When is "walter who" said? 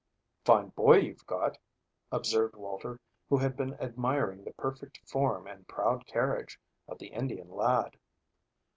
2.55-3.37